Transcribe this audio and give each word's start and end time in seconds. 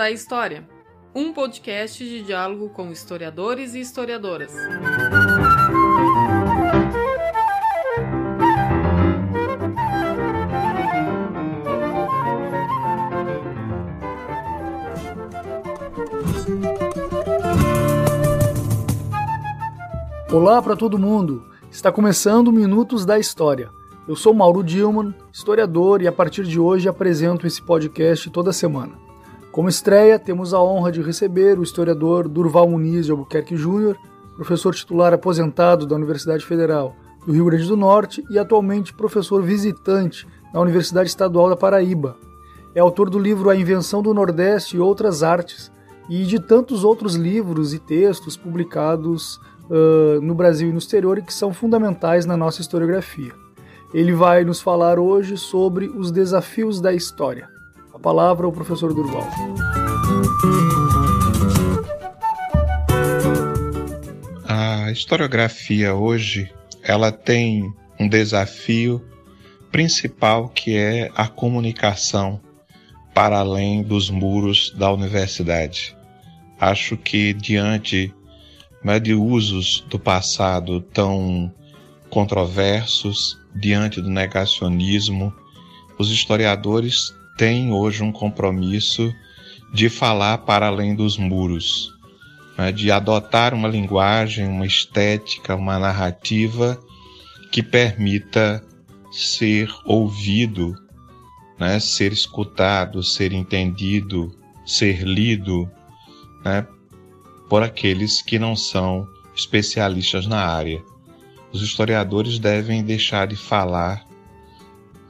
da 0.00 0.10
História, 0.10 0.66
um 1.14 1.30
podcast 1.30 2.02
de 2.02 2.22
diálogo 2.22 2.70
com 2.70 2.90
historiadores 2.90 3.74
e 3.74 3.80
historiadoras. 3.80 4.50
Olá 20.32 20.62
para 20.62 20.74
todo 20.74 20.98
mundo! 20.98 21.44
Está 21.70 21.92
começando 21.92 22.50
Minutos 22.50 23.04
da 23.04 23.18
História. 23.18 23.68
Eu 24.08 24.16
sou 24.16 24.32
Mauro 24.32 24.64
Dilman, 24.64 25.14
historiador, 25.30 26.00
e 26.00 26.08
a 26.08 26.12
partir 26.12 26.44
de 26.44 26.58
hoje 26.58 26.88
apresento 26.88 27.46
esse 27.46 27.60
podcast 27.60 28.30
toda 28.30 28.50
semana. 28.50 29.09
Como 29.52 29.68
estreia, 29.68 30.16
temos 30.16 30.54
a 30.54 30.62
honra 30.62 30.92
de 30.92 31.02
receber 31.02 31.58
o 31.58 31.62
historiador 31.64 32.28
Durval 32.28 32.68
Muniz 32.68 33.06
de 33.06 33.10
Albuquerque 33.10 33.56
Júnior, 33.56 33.98
professor 34.36 34.72
titular 34.72 35.12
aposentado 35.12 35.86
da 35.86 35.96
Universidade 35.96 36.46
Federal 36.46 36.94
do 37.26 37.32
Rio 37.32 37.46
Grande 37.46 37.66
do 37.66 37.76
Norte 37.76 38.22
e 38.30 38.38
atualmente 38.38 38.94
professor 38.94 39.42
visitante 39.42 40.26
na 40.54 40.60
Universidade 40.60 41.08
Estadual 41.08 41.48
da 41.50 41.56
Paraíba. 41.56 42.16
É 42.76 42.80
autor 42.80 43.10
do 43.10 43.18
livro 43.18 43.50
A 43.50 43.56
Invenção 43.56 44.00
do 44.00 44.14
Nordeste 44.14 44.76
e 44.76 44.80
Outras 44.80 45.24
Artes 45.24 45.72
e 46.08 46.24
de 46.24 46.38
tantos 46.38 46.84
outros 46.84 47.16
livros 47.16 47.74
e 47.74 47.80
textos 47.80 48.36
publicados 48.36 49.40
uh, 49.68 50.20
no 50.22 50.34
Brasil 50.34 50.68
e 50.68 50.72
no 50.72 50.78
exterior 50.78 51.18
e 51.18 51.22
que 51.22 51.34
são 51.34 51.52
fundamentais 51.52 52.24
na 52.24 52.36
nossa 52.36 52.60
historiografia. 52.60 53.32
Ele 53.92 54.12
vai 54.12 54.44
nos 54.44 54.60
falar 54.60 55.00
hoje 55.00 55.36
sobre 55.36 55.88
os 55.88 56.12
desafios 56.12 56.80
da 56.80 56.92
história. 56.92 57.48
Palavra 58.02 58.46
ao 58.46 58.52
professor 58.52 58.94
Durval. 58.94 59.28
A 64.48 64.90
historiografia 64.90 65.94
hoje, 65.94 66.50
ela 66.82 67.12
tem 67.12 67.72
um 67.98 68.08
desafio 68.08 69.04
principal 69.70 70.48
que 70.48 70.76
é 70.76 71.10
a 71.14 71.28
comunicação 71.28 72.40
para 73.14 73.38
além 73.38 73.82
dos 73.82 74.08
muros 74.08 74.70
da 74.76 74.90
universidade. 74.90 75.94
Acho 76.58 76.96
que 76.96 77.34
diante 77.34 78.14
né, 78.82 78.98
de 78.98 79.12
usos 79.12 79.84
do 79.90 79.98
passado 79.98 80.80
tão 80.80 81.52
controversos, 82.08 83.38
diante 83.54 84.00
do 84.00 84.08
negacionismo, 84.08 85.32
os 85.98 86.10
historiadores 86.10 87.14
têm 87.40 87.72
hoje 87.72 88.02
um 88.02 88.12
compromisso 88.12 89.10
de 89.72 89.88
falar 89.88 90.36
para 90.36 90.66
além 90.66 90.94
dos 90.94 91.16
muros, 91.16 91.90
né, 92.58 92.70
de 92.70 92.92
adotar 92.92 93.54
uma 93.54 93.66
linguagem, 93.66 94.46
uma 94.46 94.66
estética, 94.66 95.56
uma 95.56 95.78
narrativa 95.78 96.78
que 97.50 97.62
permita 97.62 98.62
ser 99.10 99.70
ouvido, 99.86 100.76
né, 101.58 101.80
ser 101.80 102.12
escutado, 102.12 103.02
ser 103.02 103.32
entendido, 103.32 104.36
ser 104.66 105.00
lido, 105.00 105.66
né, 106.44 106.66
por 107.48 107.62
aqueles 107.62 108.20
que 108.20 108.38
não 108.38 108.54
são 108.54 109.08
especialistas 109.34 110.26
na 110.26 110.44
área. 110.44 110.82
Os 111.50 111.62
historiadores 111.62 112.38
devem 112.38 112.84
deixar 112.84 113.26
de 113.26 113.36
falar 113.36 114.04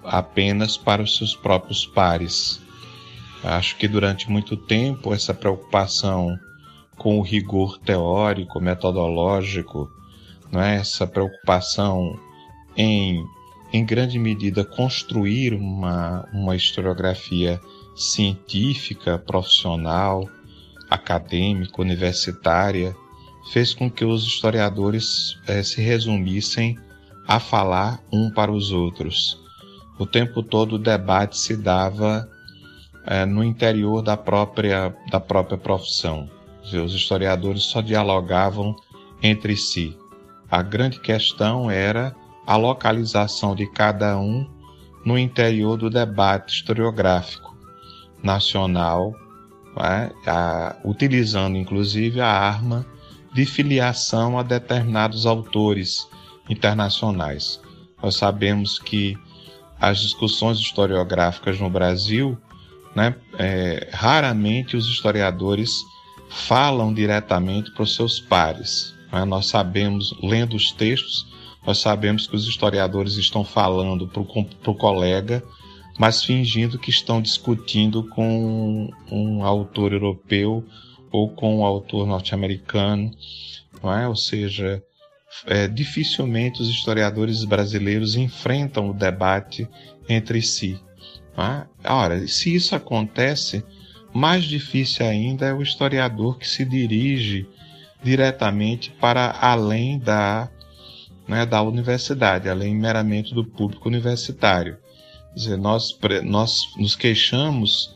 apenas 0.05 0.77
para 0.77 1.03
os 1.03 1.17
seus 1.17 1.35
próprios 1.35 1.87
pares. 1.87 2.61
Acho 3.43 3.77
que 3.77 3.89
durante 3.89 4.31
muito 4.31 4.57
tempo 4.57 5.15
essa 5.15 5.33
preocupação 5.33 6.39
com 6.97 7.19
o 7.19 7.23
rigor 7.23 7.79
teórico, 7.79 8.61
metodológico, 8.61 9.91
é? 10.53 10.77
essa 10.77 11.07
preocupação 11.07 12.19
em, 12.77 13.25
em 13.73 13.85
grande 13.85 14.19
medida, 14.19 14.65
construir 14.65 15.55
uma, 15.55 16.29
uma 16.33 16.55
historiografia 16.55 17.61
científica, 17.97 19.19
profissional, 19.19 20.29
acadêmica, 20.91 21.81
universitária, 21.81 22.95
fez 23.53 23.73
com 23.73 23.91
que 23.91 24.05
os 24.05 24.25
historiadores 24.25 25.39
eh, 25.47 25.63
se 25.63 25.81
resumissem 25.81 26.79
a 27.27 27.39
falar 27.41 28.03
um 28.13 28.31
para 28.31 28.51
os 28.53 28.73
outros. 28.73 29.41
O 30.01 30.07
tempo 30.07 30.43
todo 30.43 30.77
o 30.77 30.79
debate 30.79 31.37
se 31.37 31.55
dava 31.55 32.27
eh, 33.07 33.27
no 33.27 33.45
interior 33.45 34.01
da 34.01 34.17
própria, 34.17 34.97
da 35.11 35.21
própria 35.21 35.59
profissão. 35.59 36.27
Os 36.73 36.95
historiadores 36.95 37.65
só 37.65 37.83
dialogavam 37.83 38.75
entre 39.23 39.55
si. 39.59 39.95
A 40.51 40.63
grande 40.63 40.99
questão 41.01 41.71
era 41.71 42.17
a 42.47 42.57
localização 42.57 43.55
de 43.55 43.67
cada 43.67 44.19
um 44.19 44.49
no 45.05 45.19
interior 45.19 45.77
do 45.77 45.91
debate 45.91 46.55
historiográfico 46.55 47.55
nacional 48.23 49.15
é? 49.77 50.11
a, 50.27 50.77
utilizando 50.83 51.59
inclusive 51.59 52.23
a 52.23 52.27
arma 52.27 52.87
de 53.35 53.45
filiação 53.45 54.39
a 54.39 54.43
determinados 54.43 55.27
autores 55.27 56.09
internacionais. 56.49 57.61
Nós 58.03 58.17
sabemos 58.17 58.79
que 58.79 59.15
as 59.81 60.01
discussões 60.01 60.59
historiográficas 60.59 61.59
no 61.59 61.71
Brasil, 61.71 62.37
né, 62.95 63.15
é, 63.39 63.89
raramente 63.93 64.77
os 64.77 64.87
historiadores 64.87 65.83
falam 66.29 66.93
diretamente 66.93 67.71
para 67.73 67.83
os 67.83 67.95
seus 67.95 68.21
pares. 68.21 68.95
Né? 69.13 69.25
Nós 69.25 69.47
sabemos, 69.47 70.15
lendo 70.23 70.55
os 70.55 70.71
textos, 70.71 71.27
nós 71.67 71.79
sabemos 71.79 72.27
que 72.27 72.37
os 72.37 72.47
historiadores 72.47 73.17
estão 73.17 73.45
falando 73.45 74.07
para 74.07 74.21
o 74.71 74.75
colega 74.75 75.43
mas 76.01 76.25
fingindo 76.25 76.79
que 76.79 76.89
estão 76.89 77.21
discutindo 77.21 78.03
com 78.05 78.89
um 79.13 79.45
autor 79.45 79.93
europeu 79.93 80.65
ou 81.13 81.29
com 81.29 81.59
um 81.59 81.65
autor 81.65 82.07
norte-americano, 82.07 83.11
não 83.83 83.93
é? 83.93 84.09
Ou 84.09 84.17
seja, 84.17 84.83
é, 85.47 85.69
dificilmente 85.69 86.61
os 86.61 86.69
historiadores 86.69 87.45
brasileiros 87.45 88.17
enfrentam 88.17 88.91
o 88.91 88.95
debate 88.95 89.69
entre 90.09 90.43
si. 90.43 90.79
É? 91.37 91.91
Ora, 91.91 92.27
se 92.27 92.55
isso 92.55 92.75
acontece, 92.75 93.65
mais 94.13 94.45
difícil 94.45 95.07
ainda 95.07 95.47
é 95.47 95.55
o 95.55 95.63
historiador 95.63 96.39
que 96.39 96.47
se 96.47 96.65
dirige 96.65 97.49
diretamente 98.03 98.91
para 99.01 99.37
além 99.41 99.99
da, 99.99 100.51
né, 101.29 101.47
da 101.47 101.63
universidade, 101.63 102.49
além 102.49 102.75
meramente 102.75 103.35
do 103.35 103.45
público 103.45 103.89
universitário 103.89 104.79
dizer, 105.35 105.57
nós, 105.57 105.97
nós 106.25 106.75
nos 106.77 106.97
queixamos 106.97 107.95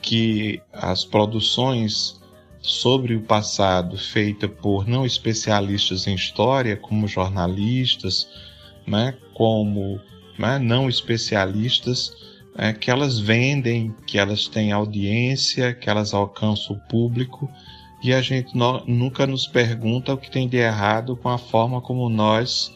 que 0.00 0.60
as 0.72 1.04
produções 1.04 2.20
sobre 2.62 3.16
o 3.16 3.22
passado 3.22 3.98
feitas 3.98 4.50
por 4.62 4.86
não 4.86 5.04
especialistas 5.04 6.06
em 6.06 6.14
história, 6.14 6.76
como 6.76 7.08
jornalistas, 7.08 8.28
né, 8.86 9.14
como 9.34 10.00
né, 10.38 10.60
não 10.60 10.88
especialistas, 10.88 12.14
é, 12.56 12.72
que 12.72 12.90
elas 12.90 13.18
vendem, 13.18 13.94
que 14.06 14.16
elas 14.16 14.46
têm 14.46 14.70
audiência, 14.70 15.74
que 15.74 15.90
elas 15.90 16.14
alcançam 16.14 16.76
o 16.76 16.88
público, 16.88 17.50
e 18.02 18.12
a 18.12 18.22
gente 18.22 18.56
no, 18.56 18.84
nunca 18.86 19.26
nos 19.26 19.46
pergunta 19.46 20.12
o 20.14 20.18
que 20.18 20.30
tem 20.30 20.48
de 20.48 20.56
errado 20.56 21.16
com 21.16 21.28
a 21.28 21.38
forma 21.38 21.80
como 21.80 22.08
nós 22.08 22.72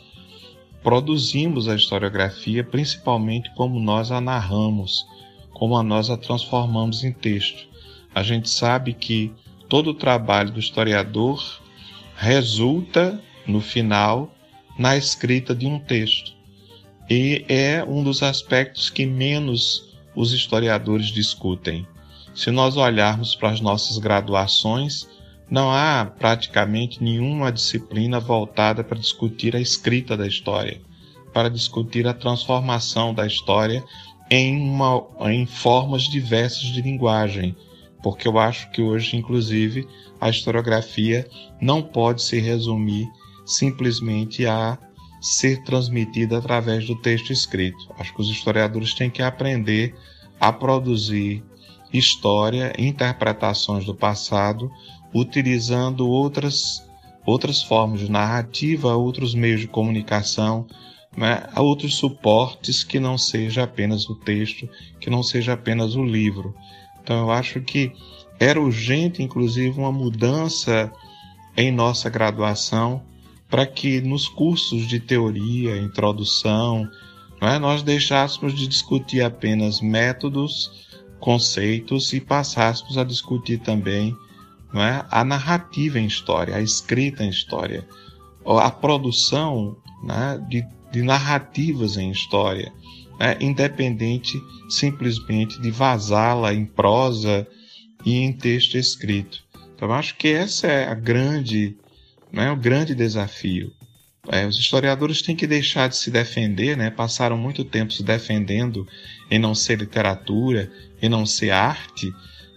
produzimos 0.82 1.68
a 1.68 1.74
historiografia, 1.74 2.62
principalmente 2.62 3.52
como 3.54 3.80
nós 3.80 4.10
a 4.10 4.20
narramos, 4.20 5.04
como 5.52 5.80
nós 5.82 6.10
a 6.10 6.16
transformamos 6.16 7.02
em 7.02 7.12
texto. 7.12 7.66
A 8.14 8.22
gente 8.22 8.48
sabe 8.48 8.94
que 8.94 9.32
todo 9.68 9.90
o 9.90 9.94
trabalho 9.94 10.50
do 10.50 10.60
historiador 10.60 11.42
resulta, 12.16 13.20
no 13.46 13.60
final, 13.60 14.34
na 14.78 14.96
escrita 14.96 15.54
de 15.54 15.66
um 15.66 15.78
texto. 15.78 16.32
E 17.08 17.44
é 17.48 17.84
um 17.84 18.02
dos 18.02 18.22
aspectos 18.22 18.90
que 18.90 19.06
menos 19.06 19.94
os 20.14 20.32
historiadores 20.32 21.06
discutem. 21.08 21.86
Se 22.34 22.50
nós 22.50 22.76
olharmos 22.76 23.34
para 23.34 23.50
as 23.50 23.60
nossas 23.60 23.98
graduações, 23.98 25.08
não 25.48 25.70
há 25.70 26.04
praticamente 26.18 27.02
nenhuma 27.02 27.52
disciplina 27.52 28.18
voltada 28.18 28.82
para 28.82 28.98
discutir 28.98 29.54
a 29.54 29.60
escrita 29.60 30.16
da 30.16 30.26
história, 30.26 30.80
para 31.32 31.48
discutir 31.48 32.06
a 32.06 32.14
transformação 32.14 33.14
da 33.14 33.26
história 33.26 33.84
em, 34.28 34.56
uma, 34.56 35.06
em 35.30 35.46
formas 35.46 36.04
diversas 36.04 36.62
de 36.62 36.82
linguagem, 36.82 37.54
porque 38.06 38.28
eu 38.28 38.38
acho 38.38 38.70
que 38.70 38.80
hoje, 38.80 39.16
inclusive, 39.16 39.84
a 40.20 40.30
historiografia 40.30 41.28
não 41.60 41.82
pode 41.82 42.22
se 42.22 42.38
resumir 42.38 43.04
simplesmente 43.44 44.46
a 44.46 44.78
ser 45.20 45.64
transmitida 45.64 46.38
através 46.38 46.86
do 46.86 46.94
texto 46.94 47.32
escrito. 47.32 47.76
Acho 47.98 48.14
que 48.14 48.20
os 48.20 48.30
historiadores 48.30 48.94
têm 48.94 49.10
que 49.10 49.22
aprender 49.22 49.92
a 50.38 50.52
produzir 50.52 51.42
história, 51.92 52.72
interpretações 52.78 53.84
do 53.84 53.92
passado, 53.92 54.70
utilizando 55.12 56.08
outras, 56.08 56.88
outras 57.26 57.60
formas 57.60 57.98
de 57.98 58.08
narrativa, 58.08 58.94
outros 58.94 59.34
meios 59.34 59.62
de 59.62 59.66
comunicação, 59.66 60.64
né, 61.16 61.42
outros 61.56 61.96
suportes 61.96 62.84
que 62.84 63.00
não 63.00 63.18
seja 63.18 63.64
apenas 63.64 64.08
o 64.08 64.14
texto, 64.14 64.68
que 65.00 65.10
não 65.10 65.24
seja 65.24 65.54
apenas 65.54 65.96
o 65.96 66.04
livro. 66.04 66.54
Então 67.06 67.20
eu 67.20 67.30
acho 67.30 67.60
que 67.60 67.92
era 68.40 68.60
urgente, 68.60 69.22
inclusive, 69.22 69.78
uma 69.78 69.92
mudança 69.92 70.92
em 71.56 71.70
nossa 71.70 72.10
graduação 72.10 73.00
para 73.48 73.64
que 73.64 74.00
nos 74.00 74.28
cursos 74.28 74.88
de 74.88 74.98
teoria, 74.98 75.76
introdução, 75.76 76.90
é, 77.40 77.60
nós 77.60 77.84
deixássemos 77.84 78.52
de 78.56 78.66
discutir 78.66 79.22
apenas 79.22 79.80
métodos, 79.80 80.84
conceitos 81.20 82.12
e 82.12 82.20
passássemos 82.20 82.98
a 82.98 83.04
discutir 83.04 83.60
também 83.60 84.12
é, 84.74 85.04
a 85.08 85.24
narrativa 85.24 86.00
em 86.00 86.06
história, 86.06 86.56
a 86.56 86.60
escrita 86.60 87.22
em 87.22 87.28
história, 87.28 87.86
a 88.44 88.70
produção 88.72 89.76
né, 90.02 90.44
de, 90.48 90.66
de, 90.96 91.02
narrativas 91.02 91.96
em 91.96 92.10
história, 92.10 92.72
né, 93.20 93.36
independente 93.40 94.40
simplesmente 94.68 95.60
de 95.60 95.70
vazá-la 95.70 96.54
em 96.54 96.64
prosa 96.64 97.46
e 98.04 98.16
em 98.16 98.32
texto 98.32 98.78
escrito. 98.78 99.44
Então, 99.74 99.92
acho 99.92 100.16
que 100.16 100.28
essa 100.28 100.66
é 100.66 100.88
a 100.88 100.94
grande, 100.94 101.76
né, 102.32 102.50
o 102.50 102.56
grande 102.56 102.94
desafio. 102.94 103.70
É, 104.28 104.46
os 104.46 104.58
historiadores 104.58 105.22
têm 105.22 105.36
que 105.36 105.46
deixar 105.46 105.88
de 105.88 105.96
se 105.96 106.10
defender, 106.10 106.76
né? 106.76 106.90
passaram 106.90 107.38
muito 107.38 107.64
tempo 107.64 107.92
se 107.92 108.02
defendendo 108.02 108.84
em 109.30 109.38
não 109.38 109.54
ser 109.54 109.78
literatura, 109.78 110.68
em 111.00 111.08
não 111.08 111.24
ser 111.24 111.50
arte, 111.50 112.12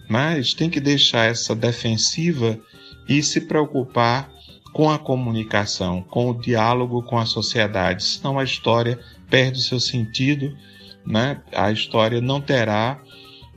mas 0.08 0.52
tem 0.52 0.68
que 0.68 0.80
deixar 0.80 1.26
essa 1.26 1.54
defensiva 1.54 2.58
e 3.08 3.22
se 3.22 3.42
preocupar 3.42 4.32
com 4.72 4.90
a 4.90 4.98
comunicação, 4.98 6.02
com 6.02 6.30
o 6.30 6.40
diálogo 6.40 7.02
com 7.02 7.18
a 7.18 7.26
sociedade, 7.26 8.04
senão 8.04 8.38
a 8.38 8.44
história 8.44 8.98
perde 9.28 9.58
o 9.58 9.62
seu 9.62 9.80
sentido, 9.80 10.56
né? 11.06 11.40
a 11.52 11.70
história 11.70 12.20
não 12.20 12.40
terá 12.40 13.00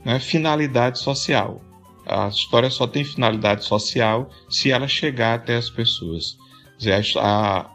né, 0.04 0.18
finalidade 0.18 0.98
social. 0.98 1.60
A 2.06 2.28
história 2.28 2.68
só 2.70 2.86
tem 2.86 3.02
finalidade 3.02 3.64
social 3.64 4.28
se 4.48 4.70
ela 4.70 4.86
chegar 4.86 5.34
até 5.34 5.56
as 5.56 5.70
pessoas. 5.70 6.36
Dizer, 6.76 7.02
a, 7.18 7.70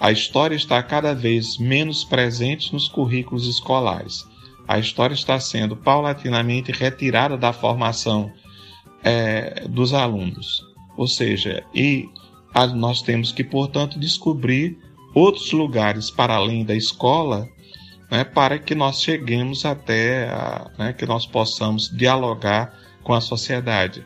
a 0.00 0.12
história 0.12 0.54
está 0.54 0.82
cada 0.82 1.14
vez 1.14 1.58
menos 1.58 2.04
presente 2.04 2.72
nos 2.72 2.88
currículos 2.88 3.46
escolares. 3.46 4.24
A 4.66 4.78
história 4.78 5.14
está 5.14 5.38
sendo 5.38 5.76
paulatinamente 5.76 6.72
retirada 6.72 7.36
da 7.36 7.52
formação 7.52 8.32
é, 9.04 9.66
dos 9.68 9.92
alunos. 9.92 10.64
Ou 10.96 11.06
seja, 11.06 11.62
e 11.74 12.08
nós 12.64 13.02
temos 13.02 13.32
que, 13.32 13.44
portanto, 13.44 13.98
descobrir 13.98 14.78
outros 15.14 15.52
lugares 15.52 16.10
para 16.10 16.34
além 16.34 16.64
da 16.64 16.74
escola 16.74 17.48
né, 18.10 18.24
para 18.24 18.58
que 18.58 18.74
nós 18.74 19.02
cheguemos 19.02 19.64
até, 19.64 20.28
a, 20.28 20.70
né, 20.78 20.92
que 20.92 21.06
nós 21.06 21.26
possamos 21.26 21.88
dialogar 21.88 22.72
com 23.02 23.12
a 23.12 23.20
sociedade. 23.20 24.04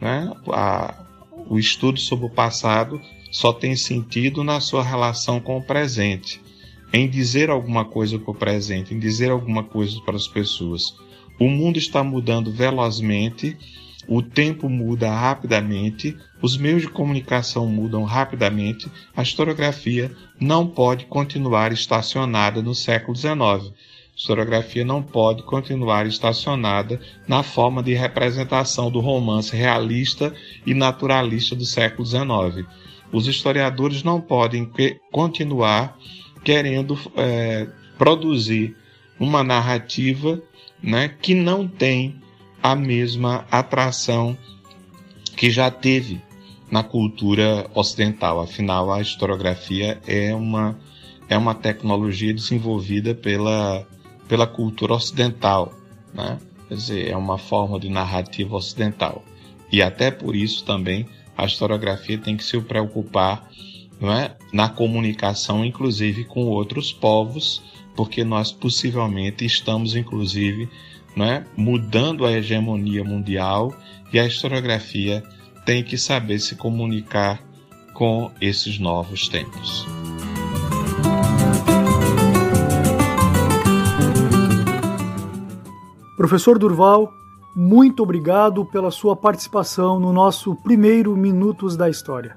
Né? 0.00 0.32
A, 0.48 1.06
o 1.48 1.58
estudo 1.58 1.98
sobre 1.98 2.26
o 2.26 2.30
passado 2.30 3.00
só 3.30 3.52
tem 3.52 3.74
sentido 3.76 4.44
na 4.44 4.60
sua 4.60 4.82
relação 4.82 5.40
com 5.40 5.58
o 5.58 5.62
presente, 5.62 6.40
em 6.92 7.08
dizer 7.08 7.50
alguma 7.50 7.84
coisa 7.84 8.18
para 8.18 8.30
o 8.30 8.34
presente, 8.34 8.94
em 8.94 8.98
dizer 8.98 9.30
alguma 9.30 9.64
coisa 9.64 10.00
para 10.04 10.16
as 10.16 10.28
pessoas. 10.28 10.94
O 11.40 11.48
mundo 11.48 11.78
está 11.78 12.04
mudando 12.04 12.52
velozmente, 12.52 13.56
o 14.08 14.22
tempo 14.22 14.68
muda 14.68 15.10
rapidamente, 15.10 16.16
os 16.40 16.56
meios 16.56 16.82
de 16.82 16.88
comunicação 16.88 17.66
mudam 17.66 18.04
rapidamente, 18.04 18.90
a 19.16 19.22
historiografia 19.22 20.10
não 20.40 20.66
pode 20.66 21.06
continuar 21.06 21.72
estacionada 21.72 22.60
no 22.62 22.74
século 22.74 23.16
XIX. 23.16 23.34
A 23.34 24.16
historiografia 24.16 24.84
não 24.84 25.02
pode 25.02 25.42
continuar 25.42 26.06
estacionada 26.06 27.00
na 27.26 27.42
forma 27.42 27.82
de 27.82 27.94
representação 27.94 28.90
do 28.90 29.00
romance 29.00 29.54
realista 29.56 30.34
e 30.66 30.74
naturalista 30.74 31.54
do 31.54 31.64
século 31.64 32.06
XIX 32.06 32.66
os 33.12 33.28
historiadores 33.28 34.02
não 34.02 34.20
podem 34.20 34.68
continuar 35.12 35.98
querendo 36.42 36.98
é, 37.14 37.68
produzir 37.98 38.74
uma 39.20 39.44
narrativa 39.44 40.42
né, 40.82 41.08
que 41.20 41.34
não 41.34 41.68
tem 41.68 42.16
a 42.62 42.76
mesma 42.76 43.44
atração 43.50 44.36
que 45.36 45.50
já 45.50 45.70
teve 45.70 46.20
na 46.70 46.82
cultura 46.82 47.68
ocidental. 47.74 48.40
Afinal, 48.40 48.92
a 48.92 49.00
historiografia 49.00 50.00
é 50.06 50.34
uma, 50.34 50.78
é 51.28 51.36
uma 51.36 51.54
tecnologia 51.54 52.32
desenvolvida 52.32 53.14
pela, 53.14 53.86
pela 54.28 54.46
cultura 54.46 54.94
ocidental. 54.94 55.72
Né? 56.14 56.38
Quer 56.68 56.74
dizer, 56.74 57.10
é 57.10 57.16
uma 57.16 57.36
forma 57.36 57.78
de 57.80 57.88
narrativa 57.88 58.56
ocidental. 58.56 59.24
E 59.70 59.82
até 59.82 60.10
por 60.10 60.36
isso 60.36 60.64
também 60.64 61.06
a 61.36 61.44
historiografia 61.44 62.18
tem 62.18 62.36
que 62.36 62.44
se 62.44 62.60
preocupar 62.60 63.50
não 64.00 64.12
é, 64.12 64.36
na 64.52 64.68
comunicação, 64.68 65.64
inclusive 65.64 66.24
com 66.24 66.46
outros 66.46 66.92
povos, 66.92 67.62
porque 67.94 68.24
nós 68.24 68.50
possivelmente 68.50 69.44
estamos, 69.44 69.94
inclusive, 69.94 70.68
não 71.16 71.26
é, 71.26 71.44
mudando 71.56 72.24
a 72.24 72.32
hegemonia 72.32 73.04
mundial 73.04 73.74
e 74.12 74.18
a 74.18 74.26
historiografia 74.26 75.22
tem 75.64 75.82
que 75.82 75.96
saber 75.96 76.38
se 76.38 76.56
comunicar 76.56 77.40
com 77.94 78.30
esses 78.40 78.78
novos 78.78 79.28
tempos. 79.28 79.86
Professor 86.16 86.58
Durval, 86.58 87.12
muito 87.54 88.02
obrigado 88.02 88.64
pela 88.64 88.90
sua 88.90 89.16
participação 89.16 89.98
no 89.98 90.12
nosso 90.12 90.54
primeiro 90.54 91.16
Minutos 91.16 91.76
da 91.76 91.90
História. 91.90 92.36